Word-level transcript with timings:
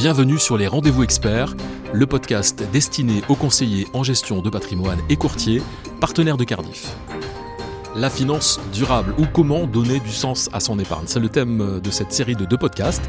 Bienvenue 0.00 0.38
sur 0.38 0.56
les 0.56 0.66
Rendez-vous 0.66 1.02
Experts, 1.02 1.54
le 1.92 2.06
podcast 2.06 2.64
destiné 2.72 3.20
aux 3.28 3.34
conseillers 3.34 3.86
en 3.92 4.02
gestion 4.02 4.40
de 4.40 4.48
patrimoine 4.48 4.98
et 5.10 5.16
courtiers, 5.16 5.60
partenaires 6.00 6.38
de 6.38 6.44
Cardiff. 6.44 6.96
La 7.94 8.08
finance 8.08 8.58
durable 8.72 9.14
ou 9.18 9.26
comment 9.30 9.66
donner 9.66 10.00
du 10.00 10.08
sens 10.08 10.48
à 10.54 10.60
son 10.60 10.78
épargne. 10.78 11.04
C'est 11.04 11.20
le 11.20 11.28
thème 11.28 11.82
de 11.84 11.90
cette 11.90 12.12
série 12.12 12.34
de 12.34 12.46
deux 12.46 12.56
podcasts, 12.56 13.02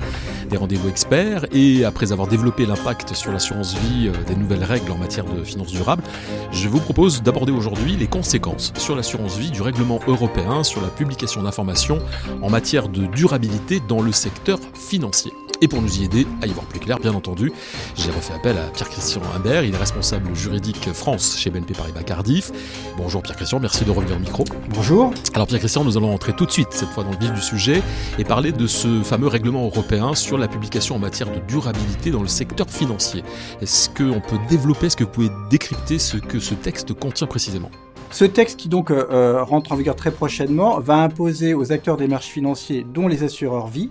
des 0.50 0.58
rendez-vous 0.58 0.90
experts. 0.90 1.46
Et 1.54 1.86
après 1.86 2.12
avoir 2.12 2.28
développé 2.28 2.66
l'impact 2.66 3.16
sur 3.16 3.32
l'assurance 3.32 3.74
vie 3.74 4.10
euh, 4.10 4.24
des 4.28 4.36
nouvelles 4.36 4.66
règles 4.66 4.92
en 4.92 4.98
matière 4.98 5.24
de 5.24 5.46
finance 5.46 5.72
durable, 5.72 6.04
je 6.52 6.68
vous 6.68 6.82
propose 6.82 7.24
d'aborder 7.24 7.54
aujourd'hui 7.54 7.96
les 7.96 8.08
conséquences 8.08 8.74
sur 8.76 8.98
l'assurance 8.98 9.38
vie 9.38 9.52
du 9.52 9.62
règlement 9.62 10.02
européen 10.08 10.66
sur 10.66 10.82
la 10.82 10.90
publication 10.90 11.42
d'informations 11.42 12.00
en 12.42 12.50
matière 12.50 12.90
de 12.90 13.06
durabilité 13.06 13.82
dans 13.88 14.02
le 14.02 14.12
secteur 14.12 14.60
financier. 14.74 15.32
Et 15.64 15.68
pour 15.68 15.80
nous 15.80 16.00
y 16.00 16.04
aider 16.04 16.26
à 16.42 16.48
y 16.48 16.50
voir 16.50 16.66
plus 16.66 16.80
clair, 16.80 16.98
bien 16.98 17.14
entendu, 17.14 17.52
j'ai 17.96 18.10
refait 18.10 18.34
appel 18.34 18.58
à 18.58 18.64
Pierre-Christian 18.74 19.22
Imbert, 19.36 19.64
il 19.64 19.76
est 19.76 19.78
responsable 19.78 20.36
juridique 20.36 20.92
France 20.92 21.38
chez 21.38 21.52
BNP 21.52 21.76
Paribas 21.76 22.02
Cardiff. 22.02 22.52
Bonjour 22.98 23.22
Pierre-Christian, 23.22 23.60
merci 23.60 23.86
de 23.86 23.92
revenir 23.92 24.16
au 24.16 24.20
micro. 24.20 24.44
Bonjour. 24.70 25.14
Alors 25.36 25.46
Pierre-Christian, 25.46 25.84
nous 25.84 25.98
allons 25.98 26.12
entrer 26.12 26.34
tout 26.34 26.48
de 26.48 26.52
suite, 26.52 26.70
cette 26.72 26.90
fois 26.90 27.04
dans 27.04 27.12
le 27.12 27.18
vif 27.18 27.32
du 27.32 27.42
sujet, 27.42 27.84
et 28.18 28.24
parler 28.24 28.52
de 28.52 28.66
ce 28.66 29.04
fameux 29.04 29.28
règlement 29.28 29.64
européen 29.64 30.16
sur 30.16 30.40
la 30.40 30.48
publication 30.48 30.96
en 30.96 31.00
matière 31.00 31.32
de 31.32 31.40
durabilité 31.48 32.10
dans 32.10 32.24
le 32.24 32.28
secteur 32.28 32.68
financier. 32.68 33.24
Est-ce 33.62 33.88
qu'on 33.90 34.20
peut 34.20 34.40
développer, 34.50 34.88
est-ce 34.88 34.98
que 34.98 35.04
vous 35.04 35.12
pouvez 35.12 35.30
décrypter 35.52 36.00
ce 36.00 36.18
que 36.18 36.40
ce 36.40 36.56
texte 36.56 36.92
contient 36.96 37.28
précisément? 37.28 37.70
Ce 38.10 38.26
texte 38.26 38.60
qui 38.60 38.68
donc 38.68 38.92
euh, 38.92 39.06
euh, 39.12 39.44
rentre 39.44 39.72
en 39.72 39.76
vigueur 39.76 39.96
très 39.96 40.12
prochainement 40.12 40.80
va 40.80 40.96
imposer 40.96 41.54
aux 41.54 41.72
acteurs 41.72 41.98
des 41.98 42.08
marchés 42.08 42.32
financiers, 42.32 42.86
dont 42.94 43.08
les 43.08 43.24
assureurs 43.24 43.68
vie, 43.68 43.90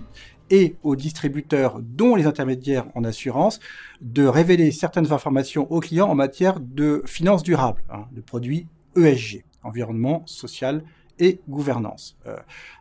et 0.51 0.75
aux 0.83 0.95
distributeurs, 0.95 1.79
dont 1.81 2.15
les 2.15 2.27
intermédiaires 2.27 2.85
en 2.93 3.03
assurance, 3.03 3.59
de 4.01 4.27
révéler 4.27 4.71
certaines 4.71 5.11
informations 5.11 5.71
aux 5.71 5.79
clients 5.79 6.09
en 6.09 6.15
matière 6.15 6.59
de 6.59 7.01
finances 7.05 7.41
durables, 7.41 7.83
hein, 7.89 8.05
de 8.11 8.21
produits 8.21 8.67
ESG, 8.95 9.43
environnement, 9.63 10.23
social 10.25 10.83
et 11.19 11.39
gouvernance. 11.47 12.17
Euh, 12.27 12.35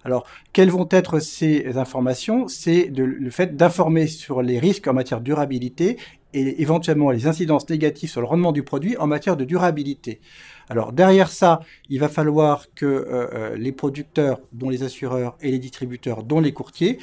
alors, 0.05 0.27
quelles 0.53 0.71
vont 0.71 0.89
être 0.91 1.21
ces 1.21 1.77
informations? 1.79 2.49
C'est 2.49 2.91
le 2.95 3.31
fait 3.31 3.57
d'informer 3.57 4.09
sur 4.09 4.43
les 4.43 4.59
risques 4.59 4.89
en 4.89 4.95
matière 4.95 5.21
de 5.21 5.25
durabilité 5.25 5.97
et 6.33 6.62
éventuellement 6.62 7.11
les 7.11 7.27
incidences 7.27 7.69
négatives 7.69 8.11
sur 8.11 8.21
le 8.21 8.27
rendement 8.27 8.53
du 8.53 8.62
produit 8.62 8.97
en 8.97 9.07
matière 9.07 9.37
de 9.37 9.45
durabilité. 9.45 10.21
Alors 10.69 10.93
derrière 10.93 11.31
ça, 11.31 11.61
il 11.89 11.99
va 11.99 12.09
falloir 12.09 12.67
que 12.75 12.87
euh, 12.87 13.27
euh, 13.34 13.57
les 13.57 13.73
producteurs, 13.73 14.41
dont 14.53 14.71
les 14.71 14.84
assureurs, 14.84 15.37
et 15.41 15.51
les 15.51 15.59
distributeurs, 15.59 16.23
dont 16.23 16.41
les 16.41 16.53
courtiers, 16.53 16.99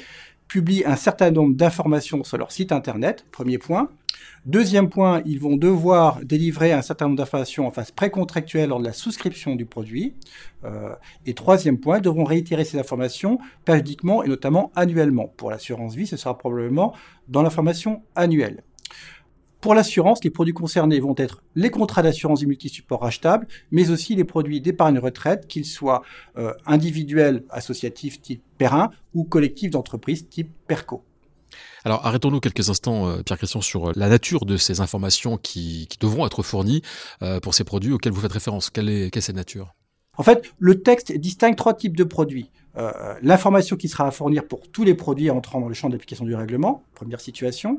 publient 0.48 0.84
un 0.86 0.96
certain 0.96 1.30
nombre 1.30 1.54
d'informations 1.54 2.24
sur 2.24 2.38
leur 2.38 2.50
site 2.50 2.72
internet, 2.72 3.26
premier 3.30 3.58
point. 3.58 3.90
Deuxième 4.46 4.88
point, 4.88 5.22
ils 5.26 5.38
vont 5.38 5.56
devoir 5.56 6.20
délivrer 6.24 6.72
un 6.72 6.82
certain 6.82 7.06
nombre 7.06 7.18
d'informations 7.18 7.66
en 7.66 7.70
phase 7.70 7.90
précontractuelle 7.90 8.70
lors 8.70 8.80
de 8.80 8.84
la 8.84 8.92
souscription 8.92 9.56
du 9.56 9.66
produit. 9.66 10.14
Euh, 10.64 10.94
et 11.26 11.34
troisième 11.34 11.78
point, 11.78 11.98
ils 11.98 12.02
devront 12.02 12.24
réitérer 12.24 12.64
ces 12.64 12.78
informations 12.78 13.38
périodiquement 13.64 14.22
et 14.24 14.28
notamment 14.28 14.72
annuellement. 14.74 15.32
Pour 15.36 15.50
l'assurance 15.50 15.94
vie, 15.94 16.06
ce 16.06 16.16
sera 16.16 16.38
probablement 16.38 16.94
dans 17.28 17.42
l'information 17.42 18.02
annuelle. 18.16 18.62
Pour 19.60 19.74
l'assurance, 19.74 20.22
les 20.22 20.30
produits 20.30 20.54
concernés 20.54 21.00
vont 21.00 21.14
être 21.16 21.42
les 21.56 21.70
contrats 21.70 22.02
d'assurance 22.02 22.40
du 22.40 22.46
multi-support 22.46 23.04
achetables, 23.04 23.48
mais 23.72 23.90
aussi 23.90 24.14
les 24.14 24.22
produits 24.22 24.60
d'épargne 24.60 25.00
retraite, 25.00 25.48
qu'ils 25.48 25.64
soient 25.64 26.02
euh, 26.36 26.52
individuels, 26.64 27.42
associatifs 27.50 28.20
type 28.20 28.42
Perrin 28.56 28.90
ou 29.14 29.24
collectifs 29.24 29.70
d'entreprise 29.70 30.28
type 30.28 30.50
Perco. 30.68 31.02
Alors 31.84 32.06
arrêtons-nous 32.06 32.38
quelques 32.38 32.70
instants, 32.70 33.08
euh, 33.08 33.22
Pierre-Christian, 33.22 33.60
sur 33.60 33.88
euh, 33.88 33.92
la 33.96 34.08
nature 34.08 34.44
de 34.44 34.56
ces 34.56 34.80
informations 34.80 35.38
qui, 35.38 35.88
devront 36.00 36.24
être 36.24 36.44
fournies 36.44 36.82
pour 37.42 37.54
ces 37.54 37.64
produits 37.64 37.92
auxquels 37.92 38.12
vous 38.12 38.20
faites 38.20 38.32
référence. 38.32 38.70
Quelle 38.70 38.88
est, 38.88 39.10
quelle 39.10 39.18
est 39.18 39.26
cette 39.26 39.34
nature? 39.34 39.74
En 40.16 40.22
fait, 40.22 40.52
le 40.58 40.82
texte 40.82 41.12
distingue 41.12 41.56
trois 41.56 41.74
types 41.74 41.96
de 41.96 42.04
produits. 42.04 42.50
Euh, 42.78 43.14
l'information 43.22 43.76
qui 43.76 43.88
sera 43.88 44.06
à 44.06 44.10
fournir 44.10 44.46
pour 44.46 44.68
tous 44.68 44.84
les 44.84 44.94
produits 44.94 45.30
entrant 45.30 45.60
dans 45.60 45.68
le 45.68 45.74
champ 45.74 45.88
d'application 45.88 46.24
du 46.24 46.34
règlement, 46.34 46.84
première 46.94 47.20
situation. 47.20 47.78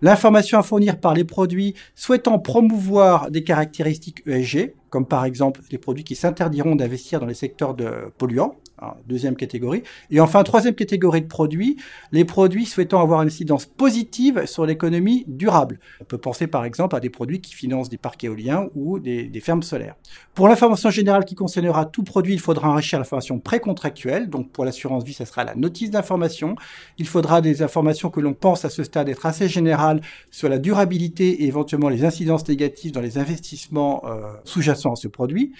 L'information 0.00 0.58
à 0.58 0.62
fournir 0.62 0.98
par 0.98 1.12
les 1.12 1.24
produits 1.24 1.74
souhaitant 1.94 2.38
promouvoir 2.38 3.30
des 3.30 3.44
caractéristiques 3.44 4.22
ESG, 4.26 4.74
comme 4.90 5.06
par 5.06 5.24
exemple 5.24 5.60
les 5.70 5.78
produits 5.78 6.04
qui 6.04 6.14
s'interdiront 6.14 6.76
d'investir 6.76 7.20
dans 7.20 7.26
les 7.26 7.34
secteurs 7.34 7.74
de 7.74 8.10
polluants, 8.16 8.56
deuxième 9.06 9.36
catégorie. 9.36 9.82
Et 10.10 10.20
enfin, 10.20 10.42
troisième 10.42 10.74
catégorie 10.74 11.22
de 11.22 11.26
produits, 11.26 11.76
les 12.12 12.24
produits 12.24 12.66
souhaitant 12.66 13.00
avoir 13.00 13.22
une 13.22 13.28
incidence 13.28 13.66
positive 13.66 14.46
sur 14.46 14.66
l'économie 14.66 15.24
durable. 15.26 15.80
On 16.00 16.04
peut 16.04 16.18
penser 16.18 16.46
par 16.46 16.64
exemple 16.64 16.96
à 16.96 17.00
des 17.00 17.10
produits 17.10 17.40
qui 17.40 17.54
financent 17.54 17.88
des 17.88 17.98
parcs 17.98 18.22
éoliens 18.24 18.68
ou 18.74 18.98
des, 18.98 19.30
fermes 19.40 19.62
solaires. 19.62 19.94
Pour 20.34 20.48
l'information 20.48 20.90
générale 20.90 21.24
qui 21.24 21.34
concernera 21.34 21.86
tout 21.86 22.02
produit, 22.02 22.34
il 22.34 22.40
faudra 22.40 22.68
enrichir 22.68 22.98
l'information 22.98 23.38
précontractuelle. 23.38 24.28
Donc 24.28 24.50
pour 24.50 24.64
l'assurance 24.64 25.04
vie, 25.04 25.12
ça 25.12 25.26
sera 25.26 25.44
la 25.44 25.54
notice 25.54 25.90
d'information. 25.90 26.56
Il 26.98 27.06
faudra 27.06 27.40
des 27.40 27.62
informations 27.62 28.10
que 28.10 28.20
l'on 28.20 28.34
pense 28.34 28.64
à 28.64 28.70
ce 28.70 28.82
stade 28.82 29.08
être 29.08 29.26
assez 29.26 29.48
générales 29.48 30.00
sur 30.30 30.48
la 30.48 30.58
durabilité 30.58 31.42
et 31.42 31.46
éventuellement 31.46 31.88
les 31.88 32.04
incidences 32.04 32.46
négatives 32.48 32.92
dans 32.92 33.00
les 33.00 33.18
investissements 33.18 34.02
euh, 34.06 34.32
sous-jacents 34.44 34.92
à 34.92 34.96
ce 34.96 35.08
produit. 35.08 35.52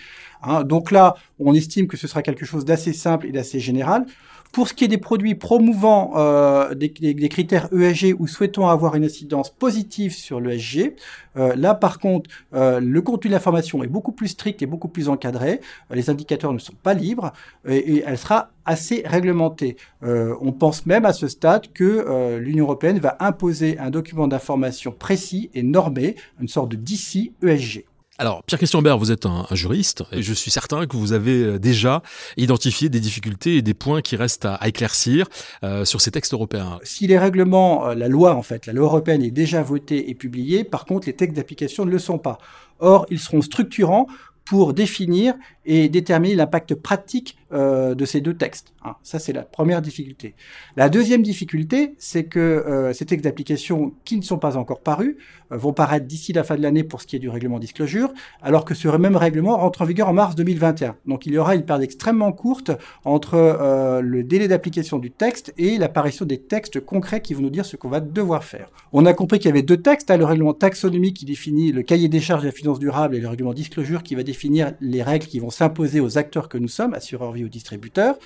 Hein, 0.43 0.65
donc 0.65 0.91
là, 0.91 1.15
on 1.39 1.55
estime 1.55 1.87
que 1.87 1.97
ce 1.97 2.07
sera 2.07 2.23
quelque 2.23 2.45
chose 2.45 2.65
d'assez 2.65 2.93
simple 2.93 3.27
et 3.27 3.33
d'assez 3.33 3.61
général. 3.61 4.07
Pour 4.53 4.67
ce 4.67 4.73
qui 4.73 4.85
est 4.85 4.89
des 4.89 4.99
produits 4.99 5.35
promouvant 5.35 6.13
euh, 6.17 6.75
des, 6.75 6.91
critères 7.29 7.69
ESG 7.73 8.17
ou 8.19 8.27
souhaitant 8.27 8.69
avoir 8.69 8.95
une 8.95 9.05
incidence 9.05 9.51
positive 9.51 10.15
sur 10.15 10.41
l'ESG, 10.41 10.95
euh, 11.37 11.55
là 11.55 11.75
par 11.75 11.99
contre, 11.99 12.31
euh, 12.55 12.81
le 12.81 13.03
contenu 13.03 13.29
de 13.29 13.35
l'information 13.35 13.85
est 13.85 13.89
beaucoup 13.89 14.13
plus 14.13 14.29
strict 14.29 14.63
et 14.63 14.67
beaucoup 14.67 14.89
plus 14.89 15.11
encadré. 15.11 15.61
les 15.91 16.09
indicateurs 16.09 16.55
ne 16.55 16.59
sont 16.59 16.73
pas 16.83 16.95
libres 16.95 17.33
et, 17.67 17.77
et 17.77 18.05
elle 18.07 18.17
sera 18.17 18.51
assez 18.65 19.03
réglementée. 19.05 19.77
on 20.03 20.53
pense 20.53 20.85
même 20.87 21.07
à 21.07 21.13
ce 21.15 21.27
stade 21.27 21.73
que 21.73 22.39
l'Union 22.39 22.67
européenne 22.67 22.99
va 22.99 23.17
imposer 23.21 23.79
un 23.79 23.89
document 23.89 24.29
d'information 24.29 24.93
précis 24.93 25.51
et 25.55 25.63
normé, 25.63 26.17
une 26.41 26.49
sorte 26.49 26.71
de 26.71 26.77
DC 26.77 27.33
ESG. 27.43 27.85
Alors, 28.21 28.43
Pierre-Christian 28.43 28.83
Bert, 28.83 28.99
vous 28.99 29.13
êtes 29.13 29.27
un, 29.27 29.47
juriste 29.53 30.03
et 30.11 30.23
je 30.23 30.35
suis 30.35 30.51
certain 30.51 30.87
que 30.87 30.97
vous 30.97 31.13
avez 31.13 31.41
euh, 31.45 31.59
déjà 31.61 32.03
identifié 32.37 32.89
des 32.89 32.99
difficultés 32.99 33.59
et 33.59 33.63
des 33.63 33.75
points 33.75 34.03
qui 34.03 34.17
restent 34.17 34.45
à, 34.45 34.59
éclaircir 34.67 35.27
euh, 35.63 35.85
sur 35.85 36.01
ces 36.01 36.11
textes 36.11 36.33
européens. 36.33 36.81
Si 36.83 37.07
les 37.07 37.17
règlements, 37.17 37.87
euh, 37.87 37.95
la 37.95 38.09
loi 38.09 38.35
en 38.35 38.43
fait, 38.43 38.67
la 38.67 38.73
loi 38.73 38.87
européenne 38.87 39.23
est 39.23 39.31
déjà 39.31 39.63
votée 39.63 40.11
et 40.11 40.17
publiée, 40.17 40.65
par 40.65 40.85
contre, 40.85 41.07
les 41.07 41.13
textes 41.13 41.37
d'application 41.37 41.85
ne 41.85 41.93
le 41.93 42.01
sont 42.01 42.19
pas. 42.19 42.39
Or, 42.81 43.07
ils 43.09 43.21
seront 43.21 43.41
structurants 43.41 44.09
pour 44.45 44.75
définir 44.75 45.35
et 45.69 45.91
déterminer 45.91 46.35
l'impact 46.35 46.75
pratique 46.75 47.37
euh, 47.53 47.95
de 47.95 48.05
ces 48.05 48.21
deux 48.21 48.35
textes. 48.35 48.75
Hein. 48.85 48.95
Ça, 49.03 49.19
c'est 49.19 49.33
la 49.33 49.43
première 49.43 49.81
difficulté. 49.81 50.35
La 50.77 50.89
deuxième 50.89 51.23
difficulté, 51.23 51.95
c'est 51.99 52.25
que 52.25 52.39
euh, 52.39 52.93
ces 52.93 53.07
textes 53.07 53.25
d'application 53.25 53.93
qui 54.05 54.17
ne 54.17 54.23
sont 54.23 54.39
pas 54.39 54.57
encore 54.57 54.81
parus 54.81 55.17
euh, 55.53 55.57
vont 55.57 55.73
paraître 55.75 56.07
d'ici 56.07 56.35
la 56.35 56.43
fin 56.43 56.57
de 56.57 56.63
l'année 56.63 56.85
pour 56.85 57.03
ce 57.03 57.07
qui 57.07 57.17
est 57.17 57.19
du 57.19 57.31
règlement 57.31 57.59
disclosure, 57.59 58.13
alors 58.43 58.65
que 58.65 58.75
ce 58.75 58.89
même 58.89 59.17
règlement 59.17 59.57
rentre 59.57 59.83
en 59.83 59.85
vigueur 59.85 60.09
en 60.09 60.15
mars 60.15 60.35
2021. 60.35 60.97
Donc 61.07 61.25
il 61.25 61.33
y 61.33 61.39
aura 61.39 61.55
une 61.55 61.65
période 61.65 61.85
extrêmement 61.85 62.33
courte 62.33 62.71
entre 63.05 64.01
le 64.03 64.25
délai 64.25 64.49
d'application 64.49 64.99
du 64.99 65.11
texte 65.11 65.53
et 65.59 65.77
l'apparition 65.79 66.25
des 66.25 66.39
textes 66.39 66.81
concrets 66.81 67.21
qui 67.21 67.35
vont 67.35 67.43
nous 67.43 67.51
dire 67.51 67.67
ce 67.67 67.77
qu'on 67.77 67.89
va 67.89 68.01
devoir 68.01 68.45
faire. 68.45 68.71
On 68.93 69.07
a 69.07 69.13
compris 69.13 69.39
qu'il 69.39 69.49
y 69.49 69.53
avait 69.53 69.63
deux 69.63 69.77
textes, 69.77 70.11
hein, 70.11 70.17
le 70.17 70.25
règlement 70.25 70.55
taxonomie 70.55 71.13
qui 71.13 71.27
définit 71.27 71.71
le 71.73 71.83
cahier 71.83 72.09
des 72.09 72.21
charges 72.21 72.43
de 72.43 72.47
la 72.47 72.53
finance 72.53 72.79
durable 72.79 73.15
et 73.15 73.21
le 73.21 73.29
règlement 73.29 73.53
disclosure 73.53 74.03
qui 74.03 74.15
va 74.15 74.23
définir 74.23 74.73
les 74.81 75.03
règles 75.03 75.27
qui 75.27 75.39
vont 75.39 75.51
s'imposer 75.59 76.01
aux 76.01 76.19
acteurs 76.19 76.49
que 76.49 76.57
nous 76.57 76.69
sommes, 76.69 76.95
assureurs 76.95 77.33
vie 77.33 77.45
ou 77.45 77.49
distributeurs. 77.49 78.17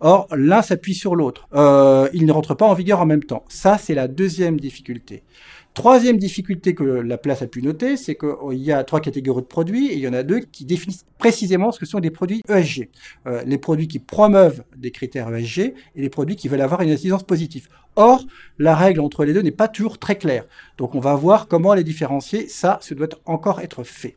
Or, 0.00 0.28
l'un 0.36 0.60
s'appuie 0.60 0.94
sur 0.94 1.16
l'autre. 1.16 1.48
Euh, 1.54 2.08
ils 2.12 2.26
ne 2.26 2.32
rentrent 2.32 2.54
pas 2.54 2.66
en 2.66 2.74
vigueur 2.74 3.00
en 3.00 3.06
même 3.06 3.24
temps. 3.24 3.44
Ça, 3.48 3.78
c'est 3.78 3.94
la 3.94 4.06
deuxième 4.06 4.60
difficulté. 4.60 5.22
Troisième 5.72 6.18
difficulté 6.18 6.74
que 6.74 6.84
la 6.84 7.16
place 7.16 7.42
a 7.42 7.46
pu 7.46 7.62
noter, 7.62 7.96
c'est 7.96 8.14
qu'il 8.14 8.34
oh, 8.40 8.52
y 8.52 8.70
a 8.70 8.84
trois 8.84 9.00
catégories 9.00 9.42
de 9.42 9.46
produits 9.46 9.88
et 9.88 9.94
il 9.94 10.00
y 10.00 10.06
en 10.06 10.12
a 10.12 10.22
deux 10.22 10.40
qui 10.40 10.64
définissent 10.64 11.06
précisément 11.18 11.72
ce 11.72 11.80
que 11.80 11.86
sont 11.86 12.00
des 12.00 12.10
produits 12.10 12.42
ESG. 12.48 12.90
Euh, 13.26 13.42
les 13.44 13.58
produits 13.58 13.88
qui 13.88 13.98
promeuvent 13.98 14.62
des 14.76 14.90
critères 14.90 15.34
ESG 15.34 15.58
et 15.58 15.74
les 15.96 16.10
produits 16.10 16.36
qui 16.36 16.48
veulent 16.48 16.60
avoir 16.60 16.82
une 16.82 16.90
incidence 16.90 17.24
positive. 17.24 17.68
Or, 17.96 18.24
la 18.58 18.76
règle 18.76 19.00
entre 19.00 19.24
les 19.24 19.32
deux 19.32 19.42
n'est 19.42 19.50
pas 19.50 19.68
toujours 19.68 19.98
très 19.98 20.16
claire. 20.16 20.44
Donc 20.78 20.94
on 20.94 21.00
va 21.00 21.14
voir 21.14 21.48
comment 21.48 21.74
les 21.74 21.84
différencier. 21.84 22.46
Ça, 22.46 22.78
ça 22.82 22.94
doit 22.94 23.08
encore 23.24 23.60
être 23.60 23.84
fait. 23.84 24.16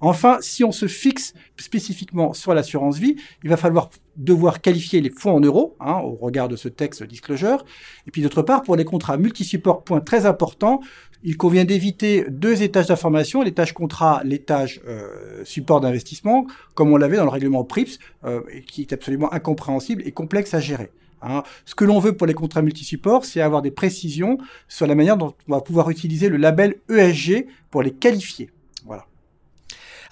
Enfin, 0.00 0.38
si 0.40 0.64
on 0.64 0.72
se 0.72 0.86
fixe 0.86 1.34
spécifiquement 1.58 2.32
sur 2.32 2.54
l'assurance 2.54 2.98
vie, 2.98 3.16
il 3.44 3.50
va 3.50 3.56
falloir 3.56 3.90
devoir 4.16 4.60
qualifier 4.60 5.00
les 5.00 5.10
fonds 5.10 5.32
en 5.32 5.40
euros, 5.40 5.76
hein, 5.80 6.00
au 6.02 6.14
regard 6.14 6.48
de 6.48 6.56
ce 6.56 6.68
texte 6.68 7.02
disclosure. 7.02 7.64
Et 8.06 8.10
puis 8.10 8.22
d'autre 8.22 8.42
part, 8.42 8.62
pour 8.62 8.76
les 8.76 8.84
contrats 8.84 9.16
multi-support, 9.16 9.84
point 9.84 10.00
très 10.00 10.26
important, 10.26 10.80
il 11.22 11.36
convient 11.36 11.64
d'éviter 11.64 12.24
deux 12.28 12.62
étages 12.62 12.86
d'information, 12.86 13.42
l'étage 13.42 13.74
contrat, 13.74 14.22
l'étage 14.24 14.80
euh, 14.88 15.44
support 15.44 15.80
d'investissement, 15.80 16.46
comme 16.74 16.92
on 16.92 16.96
l'avait 16.96 17.18
dans 17.18 17.24
le 17.24 17.30
règlement 17.30 17.64
PRIPS, 17.64 17.98
euh, 18.24 18.40
qui 18.66 18.82
est 18.82 18.92
absolument 18.92 19.32
incompréhensible 19.32 20.02
et 20.06 20.12
complexe 20.12 20.54
à 20.54 20.60
gérer. 20.60 20.90
Hein. 21.22 21.42
Ce 21.66 21.74
que 21.74 21.84
l'on 21.84 21.98
veut 21.98 22.16
pour 22.16 22.26
les 22.26 22.32
contrats 22.32 22.62
multisupports, 22.62 23.26
c'est 23.26 23.42
avoir 23.42 23.60
des 23.60 23.70
précisions 23.70 24.38
sur 24.68 24.86
la 24.86 24.94
manière 24.94 25.18
dont 25.18 25.34
on 25.48 25.52
va 25.52 25.60
pouvoir 25.60 25.90
utiliser 25.90 26.30
le 26.30 26.38
label 26.38 26.76
ESG 26.88 27.46
pour 27.70 27.82
les 27.82 27.92
qualifier. 27.92 28.50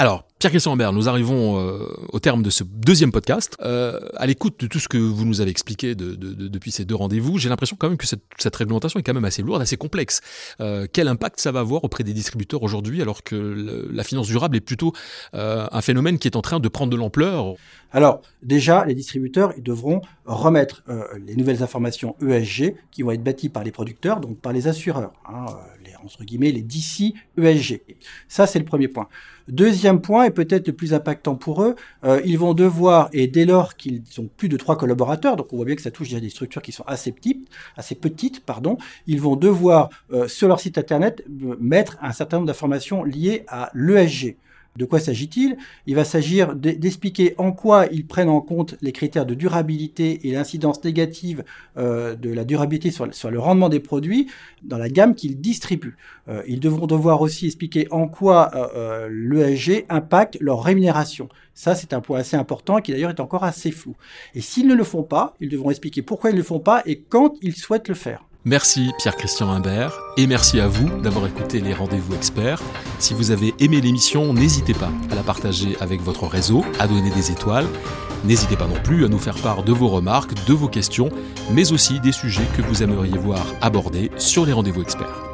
Alors, 0.01 0.29
Pierre-Christian 0.39 0.73
Ambert, 0.73 0.93
nous 0.93 1.09
arrivons 1.09 1.59
euh, 1.59 1.85
au 2.13 2.21
terme 2.21 2.45
de 2.45 2.51
ce 2.51 2.63
deuxième 2.63 3.11
podcast. 3.11 3.57
Euh, 3.61 3.99
à 4.15 4.27
l'écoute 4.27 4.61
de 4.61 4.69
tout 4.69 4.79
ce 4.79 4.87
que 4.87 4.97
vous 4.97 5.25
nous 5.25 5.41
avez 5.41 5.51
expliqué 5.51 5.97
de, 5.97 6.15
de, 6.15 6.47
depuis 6.47 6.71
ces 6.71 6.85
deux 6.85 6.95
rendez-vous, 6.95 7.39
j'ai 7.39 7.49
l'impression 7.49 7.77
quand 7.77 7.89
même 7.89 7.99
que 7.99 8.07
cette, 8.07 8.23
cette, 8.39 8.55
réglementation 8.55 9.01
est 9.01 9.03
quand 9.03 9.15
même 9.15 9.25
assez 9.25 9.43
lourde, 9.43 9.61
assez 9.61 9.77
complexe. 9.77 10.21
Euh, 10.61 10.87
quel 10.93 11.09
impact 11.09 11.41
ça 11.41 11.51
va 11.51 11.59
avoir 11.59 11.83
auprès 11.83 12.05
des 12.05 12.13
distributeurs 12.13 12.63
aujourd'hui, 12.63 13.03
alors 13.03 13.25
que 13.25 13.89
la 13.91 14.05
finance 14.05 14.29
durable 14.29 14.57
est 14.57 14.61
plutôt 14.61 14.93
euh, 15.35 15.67
un 15.73 15.81
phénomène 15.81 16.21
qui 16.21 16.29
est 16.29 16.37
en 16.37 16.43
train 16.43 16.61
de 16.61 16.69
prendre 16.69 16.93
de 16.93 16.97
l'ampleur? 16.97 17.57
Alors, 17.91 18.23
déjà, 18.45 18.85
les 18.85 18.95
distributeurs 18.95 19.53
ils 19.57 19.65
devront 19.65 20.03
remettre 20.27 20.85
euh, 20.89 21.03
les 21.27 21.35
nouvelles 21.35 21.65
informations 21.65 22.15
ESG 22.23 22.77
qui 22.93 23.03
vont 23.03 23.11
être 23.11 23.25
bâties 23.25 23.49
par 23.49 23.65
les 23.65 23.73
producteurs, 23.73 24.21
donc 24.21 24.39
par 24.39 24.53
les 24.53 24.69
assureurs, 24.69 25.13
hein, 25.29 25.47
entre 26.05 26.25
guillemets, 26.25 26.53
les 26.53 26.63
DC 26.63 27.15
ESG. 27.37 27.81
Ça, 28.29 28.47
c'est 28.47 28.59
le 28.59 28.65
premier 28.65 28.89
point. 28.89 29.09
Deuxième 29.49 30.01
point, 30.01 30.25
et 30.25 30.31
peut-être 30.31 30.67
le 30.67 30.75
plus 30.75 30.93
impactant 30.93 31.35
pour 31.35 31.63
eux, 31.63 31.75
euh, 32.05 32.21
ils 32.25 32.39
vont 32.39 32.53
devoir, 32.53 33.09
et 33.13 33.27
dès 33.29 33.47
lors 33.47 33.77
qu'ils 33.77 34.03
ont 34.19 34.29
plus 34.37 34.49
de 34.51 34.57
trois 34.59 34.77
collaborateurs, 34.77 35.37
donc 35.37 35.53
on 35.53 35.57
voit 35.57 35.65
bien 35.65 35.75
que 35.75 35.81
ça 35.83 35.91
touche 35.91 36.09
déjà 36.09 36.21
des 36.21 36.29
structures 36.29 36.61
qui 36.61 36.73
sont 36.73 36.85
assez 36.87 37.13
petites, 37.13 37.49
assez 37.77 37.95
petites, 37.95 38.45
pardon, 38.45 38.77
ils 39.07 39.21
vont 39.21 39.37
devoir 39.37 39.89
euh, 40.13 40.29
sur 40.29 40.49
leur 40.49 40.61
site 40.61 40.77
internet 40.77 41.25
mettre 41.61 41.97
un 42.03 42.13
certain 42.13 42.37
nombre 42.39 42.47
d'informations 42.47 43.05
liées 43.05 43.45
à 43.49 43.71
l'ESG. 43.75 44.37
De 44.79 44.85
quoi 44.85 45.01
s'agit-il? 45.01 45.57
Il 45.87 45.97
va 45.97 46.05
s'agir 46.05 46.55
d'expliquer 46.55 47.35
en 47.37 47.51
quoi 47.51 47.87
ils 47.91 48.07
prennent 48.07 48.29
en 48.29 48.41
compte 48.41 48.77
les 48.81 48.93
critères 48.93 49.27
de 49.27 49.35
durabilité 49.35 50.21
et 50.23 50.31
l'incidence 50.31 50.85
négative 50.85 51.43
euh, 51.77 52.15
de 52.15 52.33
la 52.33 52.45
durabilité 52.45 52.93
sur, 52.93 53.31
le 53.31 53.41
rendement 53.41 53.69
des 53.69 53.81
produits 53.81 54.29
dans 54.63 54.79
la 54.79 54.89
gamme 54.89 55.17
qu'ils 55.17 55.41
distribuent. 55.41 55.97
Euh, 56.29 56.43
ils 56.47 56.61
devront 56.61 56.87
devoir 56.87 57.23
aussi 57.23 57.47
expliquer 57.47 57.89
en 57.91 58.07
quoi 58.07 58.51
euh, 58.55 58.69
euh 58.77 59.09
l'ESG 59.11 59.85
impacte 59.89 60.39
leur 60.41 60.63
rémunération. 60.63 61.29
Ça, 61.55 61.75
c'est 61.75 61.93
un 61.93 62.01
point 62.01 62.21
assez 62.21 62.37
important 62.37 62.81
qui 62.81 62.93
d'ailleurs 62.93 63.11
est 63.11 63.19
encore 63.19 63.43
assez 63.43 63.73
flou. 63.73 63.97
Et 64.37 64.41
s'ils 64.41 64.69
ne 64.69 64.77
le 64.77 64.85
font 64.85 65.03
pas, 65.03 65.35
ils 65.41 65.49
devront 65.49 65.71
expliquer 65.71 66.03
pourquoi 66.03 66.31
ils 66.31 66.35
ne 66.35 66.39
le 66.39 66.45
font 66.45 66.61
pas 66.61 66.85
et 66.87 67.01
quand 67.01 67.35
ils 67.43 67.57
souhaitent 67.57 67.89
le 67.89 67.97
faire. 67.97 68.28
Merci 68.45 68.93
Pierre-Christian 68.99 69.51
Imbert 69.51 69.99
et 70.17 70.27
merci 70.27 70.61
à 70.61 70.69
vous 70.69 70.89
d'avoir 71.01 71.27
écouté 71.27 71.61
les 71.61 71.75
rendez-vous 71.75 72.15
experts. 72.15 72.63
Si 73.01 73.13
vous 73.13 73.33
avez 73.33 73.53
aimé 73.59 73.81
l'émission, 73.81 74.33
n'hésitez 74.33 74.75
pas 74.75 74.93
à 75.11 75.17
la 75.17 75.23
partager 75.23 75.77
avec 75.81 76.01
votre 76.01 76.27
réseau, 76.27 76.65
à 76.79 76.87
donner 76.87 77.11
des 77.11 77.33
étoiles. 77.33 77.67
N'hésitez 78.25 78.57
pas 78.57 78.69
non 78.69 78.81
plus 78.83 79.05
à 79.05 79.09
nous 79.09 79.19
faire 79.19 79.37
part 79.37 79.65
de 79.65 79.73
vos 79.73 79.89
remarques, 79.89 80.35
de 80.47 80.55
vos 80.55 80.69
questions, 80.69 81.11
mais 81.53 81.73
aussi 81.73 81.99
des 82.01 82.13
sujets 82.13 82.47
que 82.57 82.63
vous 82.63 82.83
aimeriez 82.83 83.19
voir 83.19 83.45
abordés 83.61 84.11
sur 84.19 84.47
les 84.47 84.53
rendez-vous 84.53 84.83
experts. 84.83 85.28